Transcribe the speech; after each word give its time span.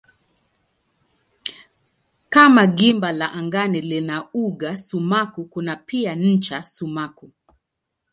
Kama 2.29 2.65
gimba 2.67 3.11
la 3.11 3.27
angani 3.33 3.81
lina 3.81 4.25
uga 4.33 4.71
sumaku 4.85 5.41
kuna 5.51 5.73
pia 5.87 6.11
ncha 6.23 6.59
sumaku. 6.73 7.27